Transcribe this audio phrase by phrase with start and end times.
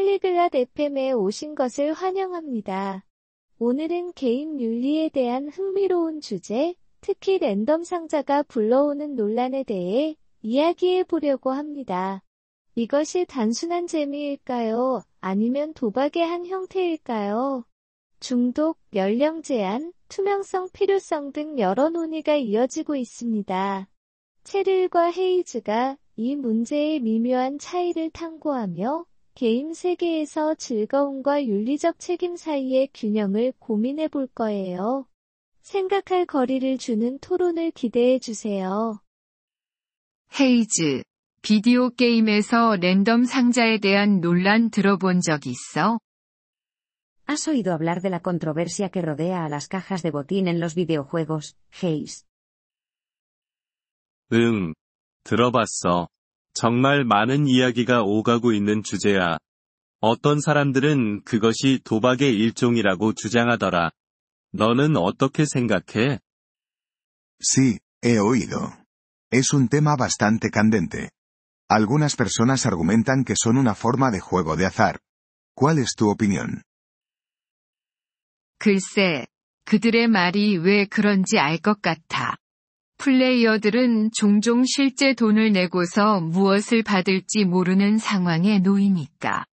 [0.00, 3.04] 팔리글랏 FM에 오신 것을 환영합니다.
[3.58, 12.22] 오늘은 게임 윤리에 대한 흥미로운 주제, 특히 랜덤 상자가 불러오는 논란에 대해 이야기해 보려고 합니다.
[12.76, 15.02] 이것이 단순한 재미일까요?
[15.20, 17.66] 아니면 도박의 한 형태일까요?
[18.20, 23.88] 중독, 연령 제한, 투명성 필요성 등 여러 논의가 이어지고 있습니다.
[24.44, 29.04] 체릴과 헤이즈가 이 문제의 미묘한 차이를 탐구하며
[29.40, 35.06] 게임 세계에서 즐거움과 윤리적 책임 사이의 균형을 고민해 볼 거예요.
[35.62, 39.00] 생각할 거리를 주는 토론을 기대해 주세요.
[40.38, 41.04] 헤이즈,
[41.40, 45.98] 비디오 게임에서 랜덤 상자에 대한 논란 들어본 적 있어?
[47.26, 50.74] ¿Has oído hablar de la controversia que rodea a las cajas de botín en los
[50.74, 52.26] videojuegos, Hayes?
[54.34, 54.74] 응,
[55.24, 56.08] 들어봤어.
[56.52, 59.38] 정말 많은 이야기가 오가고 있는 주제야.
[60.00, 63.90] 어떤 사람들은 그것이 도박의 일종이라고 주장하더라.
[64.52, 66.18] 너는 어떻게 생각해?
[67.40, 68.72] Sí, he oído.
[69.30, 71.10] Es un tema bastante candente.
[71.68, 74.98] Algunas personas argumentan que son una forma de juego de azar.
[75.54, 76.62] ¿Cuál es tu opinión?
[78.58, 79.26] 글쎄,
[79.64, 82.36] 그들의 말이 왜 그런지 알 것 같아.
[83.00, 89.46] 플레이어들은 종종 실제 돈을 내고서 무엇을 받을지 모르는 상황에 놓이니까.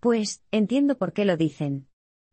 [0.00, 1.86] Pues, entiendo por qué lo dicen.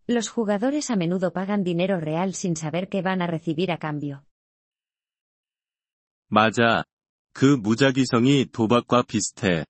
[0.07, 4.23] Los jugadores a menudo pagan dinero real sin saber qué van a recibir a cambio.
[6.29, 6.85] 맞아.
[7.33, 9.65] 그 무작위성이 도박과 비슷해.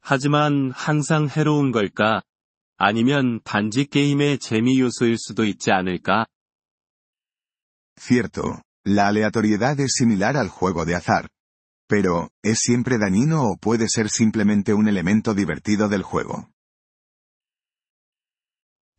[0.00, 2.22] 하지만 항상 해로운 걸까?
[2.78, 6.24] 아니면 단지 게임의 재미 요소일 수도 있지 않을까?
[7.98, 11.27] Cierto, la aleatoriedad es similar al juego de azar.
[11.87, 16.47] Pero, ¿es siempre dañino o puede ser simplemente un elemento divertido del juego?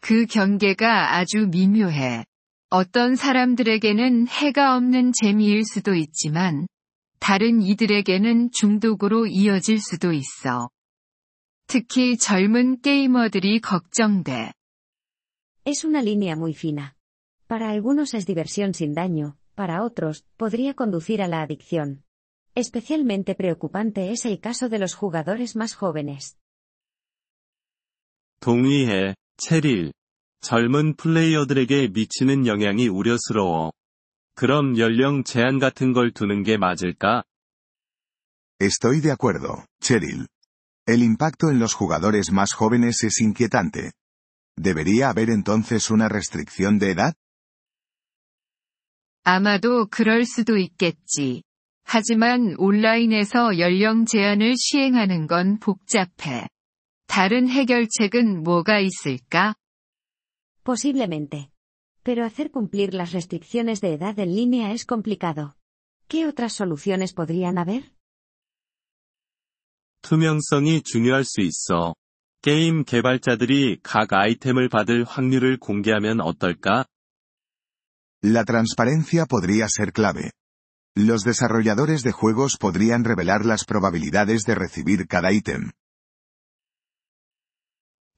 [0.01, 2.25] 그 경계가 아주 미묘해.
[2.71, 6.67] 어떤 사람들에게는 해가 없는 재미일 수도 있지만,
[7.19, 10.71] 다른 이들에게는 중독으로 이어질 수도 있어.
[11.67, 14.53] 특히 젊은 게이머들이 걱정돼.
[15.65, 16.97] Es una línea muy fina.
[17.47, 22.05] Para algunos es diversión sin daño, para otros, podría conducir a la adicción.
[22.55, 26.37] Especialmente preocupante es el caso de los jugadores más jóvenes.
[28.41, 29.93] 동의해, 체릴.
[30.41, 33.73] 젊은 플레이어들에게 미치는 영향이 우려스러워.
[34.35, 37.23] 그럼 연령 제한 같은 걸 두는 게 맞을까?
[38.61, 40.27] Estoy de acuerdo, Cheryl.
[40.87, 43.93] El impacto en los jugadores más jóvenes es inquietante.
[44.57, 47.15] ¿Debería haber entonces una restricción de edad?
[49.30, 51.44] 아마도 그럴 수도 있겠지.
[51.84, 56.48] 하지만 온라인에서 연령 제한을 시행하는 건 복잡해.
[57.08, 59.54] 다른 해결책은 뭐가 있을까?
[60.64, 61.50] Posiblemente.
[62.06, 65.56] Pero hacer cumplir las restricciones de edad en línea es complicado.
[66.08, 67.84] ¿Qué otras soluciones podrían haber?
[70.04, 71.96] 투명성이 중요할 수 있어.
[72.42, 76.86] 게임 개발자들이 각 아이템을 받을 확률을 공개하면 어떨까?
[78.23, 80.33] La transparencia podría ser clave.
[80.95, 85.73] Los desarrolladores de juegos podrían revelar las probabilidades de recibir cada ítem.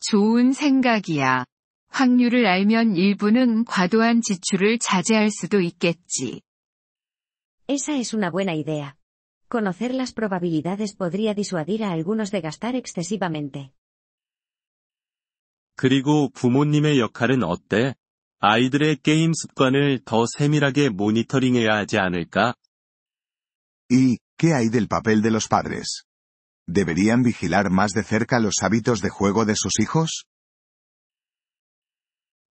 [0.01, 1.47] 좋은 생각이야.
[1.89, 6.43] 확률을 알면 일부는 과도한 지출을 자제할 수도 있겠지.
[7.67, 8.97] Esa es una buena idea.
[9.49, 13.73] Conocer las probabilidades podría disuadir a algunos de gastar excesivamente.
[15.77, 17.95] 그리고 부모님의 역할은 어때?
[18.42, 22.56] 아이들의 게임 습관을 더 세밀하게 모니터링해야 하지 않을까?
[23.92, 26.06] ¿Y, qué hay del papel de los padres?
[26.66, 30.24] ¿Deberían vigilar más de cerca los hábitos de juego de sus hijos?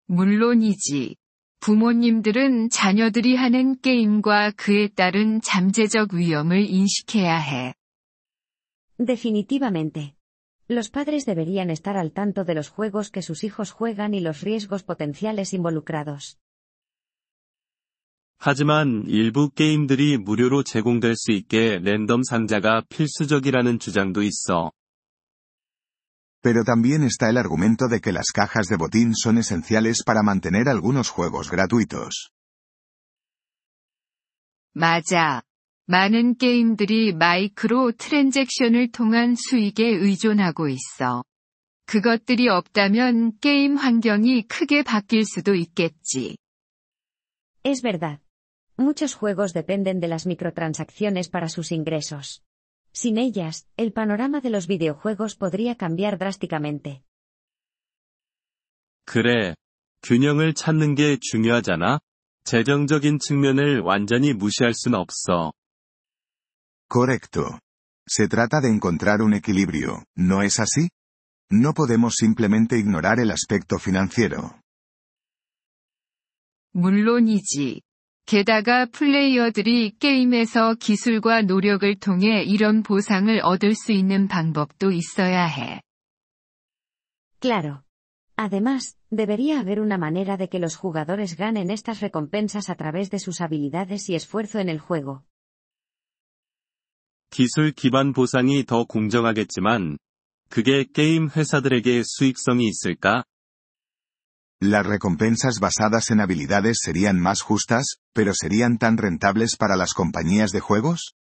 [0.06, 1.16] 물론이지.
[1.60, 7.74] 부모님들은 자녀들이 하는 게임과 그에 따른 잠재적 위험을 인식해야 해.
[8.98, 10.12] Definitivamente.
[10.69, 14.42] Los padres deberían estar al tanto de los juegos que sus hijos juegan y los
[14.42, 16.39] riesgos potenciales involucrados.
[18.38, 24.71] 하지만 일부 게임들이 무료로 제공될 수 있게 랜덤 상자가 필수적이라는 주장도 있어.
[26.42, 30.69] Pero también está el argumento de que las cajas de botín son esenciales para mantener
[30.69, 32.31] algunos juegos gratuitos.
[34.75, 35.42] 맞아.
[35.90, 41.25] 많은 게임들이 마이크로 트랜잭션을 통한 수익에 의존하고 있어.
[41.87, 46.37] 그것들이 없다면 게임 환경이 크게 바뀔 수도 있겠지.
[47.64, 48.20] Es verdad.
[48.78, 52.44] Muchos juegos dependen de las microtransacciones para sus ingresos.
[52.94, 57.02] Sin ellas, el panorama de los videojuegos podría cambiar drásticamente.
[59.06, 59.56] 그래.
[60.04, 61.98] 균형을 찾는 게 중요하잖아.
[62.44, 65.52] 재정적인 측면을 완전히 무시할 순 없어.
[66.89, 67.59] Correcto.
[68.07, 70.89] Se trata de encontrar un equilibrio, ¿no es así?
[71.50, 74.59] No podemos simplemente ignorar el aspecto financiero.
[76.74, 77.81] 물론이지.
[78.25, 85.81] 게다가 플레이어들이 게임에서 기술과 노력을 통해 이런 보상을 얻을 수 있는 방법도 있어야 해.
[87.39, 87.83] Claro.
[88.36, 93.19] Además, debería haber una manera de que los jugadores ganen estas recompensas a través de
[93.19, 95.24] sus habilidades y esfuerzo en el juego.
[97.30, 99.97] 기술 기반 보상이 더 공정하겠지만,
[100.50, 103.24] 그게 게임 회사들에게 수익성이 있을까?
[104.62, 110.51] Las recompensas basadas en habilidades serían más justas, pero serían tan rentables para las compañías
[110.51, 111.13] de juegos?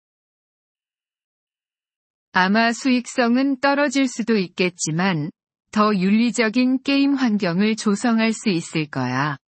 [2.33, 5.31] 아마 수익성은 떨어질 수도 있겠지만,
[5.71, 9.39] 더 윤리적인 게임 환경을 조성할 수 있을 거야.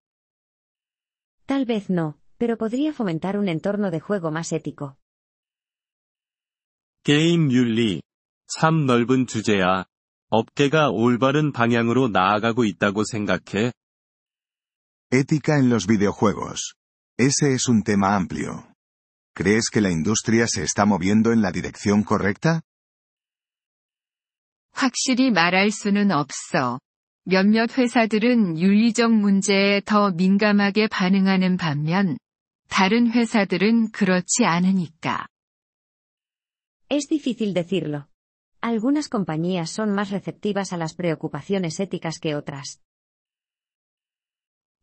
[1.47, 4.97] Tal vez no, pero podría fomentar un entorno de juego más ético.
[7.04, 8.02] 게임 윤리.
[8.48, 9.86] 참 넓은 주제야.
[10.30, 13.72] 업계가 올바른 방향으로 나아가고 있다고 생각해.
[15.12, 16.76] Ética en los videojuegos.
[17.18, 18.68] Ese es un tema amplio.
[19.34, 22.62] ¿Crees que la industria se está moviendo en la dirección correcta?
[24.72, 26.80] 확실히 말할 수는 없어.
[27.24, 32.18] 몇몇 회사들은 윤리적 문제에 더 민감하게 반응하는 반면,
[32.70, 35.28] 다른 회사들은 그렇지 않으니까.
[36.89, 38.09] Es difícil decirlo.
[38.61, 42.81] Algunas compañías son más receptivas a las preocupaciones éticas que otras.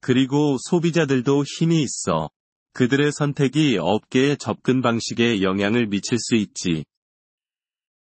[0.01, 2.29] 그리고 소비자들도 힘이 있어.
[2.73, 6.85] 그들의 선택이 업계의 접근 방식에 영향을 미칠 수 있지.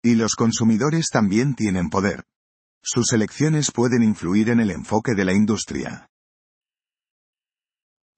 [0.06, 2.24] Y los consumidores también tienen poder.
[2.84, 6.08] Sus elecciones pueden influir en el enfoque de la industria.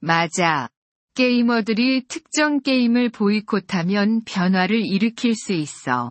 [0.02, 0.70] 맞아.
[1.15, 6.11] 게이머들이 특정 게임을 보이콧하면 변화를 일으킬 수 있어.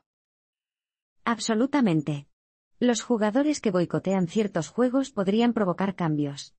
[1.25, 2.25] Absolutamente.
[2.81, 6.53] Los jugadores que boicotean ciertos juegos podrían provocar cambios.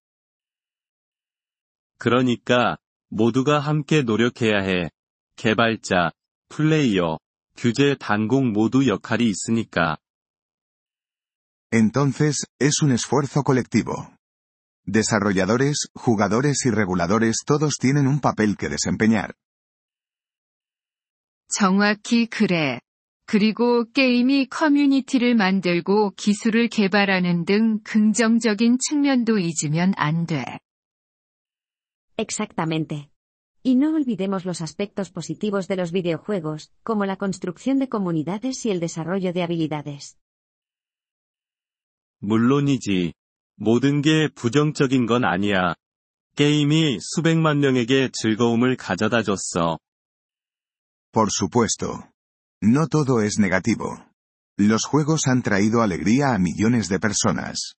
[1.99, 2.79] 그러니까,
[3.09, 4.91] 모두가 함께 노력해야 해.
[5.37, 6.13] 개발자,
[6.49, 7.19] 플레이어,
[7.57, 9.99] 규제 단공 모두 역할이 있으니까.
[11.73, 14.20] Entonces, es un esfuerzo colectivo.
[14.86, 19.34] Desarrolladores, jugadores y reguladores todos tienen un papel que desempeñar.
[21.48, 22.80] 정확히 그래.
[23.26, 30.60] 그리고 게임이 커뮤니티를 만들고 기술을 개발하는 등 긍정적인 측면도 잊으면 안 돼.
[32.18, 33.10] Exactamente.
[33.64, 38.70] Y no olvidemos los aspectos positivos de los videojuegos, como la construcción de comunidades y
[38.70, 40.18] el desarrollo de habilidades.
[42.20, 43.14] 물론이지.
[43.61, 45.75] 모든 게 부정적인 건 아니야.
[46.35, 49.79] 게임이 수백만 명에게 즐거움을 가져다 줬어.
[51.13, 52.09] Por supuesto.
[52.63, 54.03] No todo es negativo.
[54.57, 57.75] Los juegos han traído alegría a millones de personas.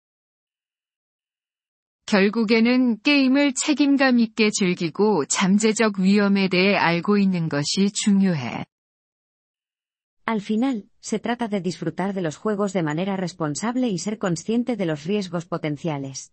[2.05, 8.65] 결국에는 게임을 책임감 있게 즐기고 잠재적 위험에 대해 알고 있는 것이 중요해.
[10.29, 14.76] Al final, se trata de disfrutar de los juegos de manera responsable y ser consciente
[14.76, 16.32] de los riesgos potenciales.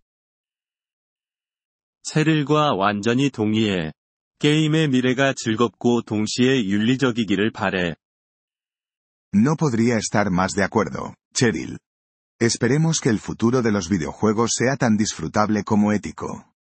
[2.04, 3.94] 체릴과 완전히 동의해.
[4.40, 7.96] 게임의 미래가 즐겁고 동시에 윤리적이기를 바래.
[9.34, 11.80] No podría estar más de acuerdo, Cheryl.
[12.40, 16.54] Esperemos que el futuro de los videojuegos sea tan disfrutable como ético.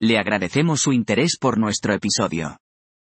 [0.00, 2.58] Le agradecemos su interés por nuestro episodio.